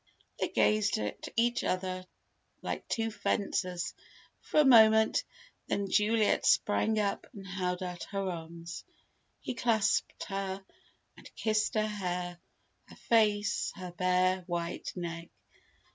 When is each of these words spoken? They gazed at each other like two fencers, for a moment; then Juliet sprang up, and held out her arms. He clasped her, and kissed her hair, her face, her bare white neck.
They 0.39 0.47
gazed 0.47 0.97
at 0.97 1.27
each 1.35 1.63
other 1.63 2.07
like 2.63 2.87
two 2.87 3.11
fencers, 3.11 3.93
for 4.39 4.59
a 4.61 4.65
moment; 4.65 5.23
then 5.67 5.91
Juliet 5.91 6.43
sprang 6.43 6.97
up, 6.97 7.27
and 7.35 7.45
held 7.45 7.83
out 7.83 8.05
her 8.05 8.27
arms. 8.27 8.83
He 9.41 9.53
clasped 9.53 10.23
her, 10.23 10.65
and 11.17 11.35
kissed 11.35 11.75
her 11.75 11.85
hair, 11.85 12.39
her 12.85 12.95
face, 12.95 13.71
her 13.75 13.91
bare 13.91 14.39
white 14.47 14.91
neck. 14.95 15.29